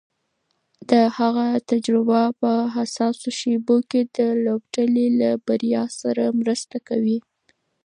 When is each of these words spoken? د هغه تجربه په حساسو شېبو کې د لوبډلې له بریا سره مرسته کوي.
د 0.89 0.91
هغه 1.17 1.47
تجربه 1.69 2.21
په 2.41 2.51
حساسو 2.75 3.27
شېبو 3.39 3.75
کې 3.89 4.01
د 4.17 4.19
لوبډلې 4.45 5.07
له 5.21 5.29
بریا 5.47 5.83
سره 5.99 6.23
مرسته 6.39 6.77
کوي. 6.89 7.17